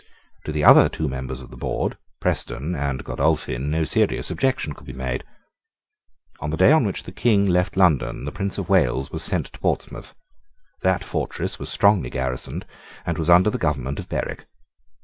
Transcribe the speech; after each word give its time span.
To 0.45 0.51
the 0.51 0.63
other 0.63 0.89
two 0.89 1.07
members 1.07 1.41
of 1.43 1.51
this 1.51 1.59
board, 1.59 1.95
Preston 2.19 2.73
and 2.73 3.03
Godolphin, 3.03 3.69
no 3.69 3.83
serious 3.83 4.31
objection 4.31 4.73
could 4.73 4.87
be 4.87 4.93
made. 4.93 5.23
On 6.39 6.49
the 6.49 6.57
day 6.57 6.71
on 6.71 6.87
which 6.87 7.03
the 7.03 7.11
King 7.11 7.45
left 7.45 7.77
London 7.77 8.25
the 8.25 8.31
Prince 8.31 8.57
of 8.57 8.67
Wales 8.67 9.11
was 9.11 9.21
sent 9.21 9.53
to 9.53 9.59
Portsmouth. 9.59 10.15
That 10.81 11.03
fortress 11.03 11.59
was 11.59 11.69
strongly 11.69 12.09
garrisoned, 12.09 12.65
and 13.05 13.19
was 13.19 13.29
under 13.29 13.51
the 13.51 13.59
government 13.59 13.99
of 13.99 14.09
Berwick. 14.09 14.47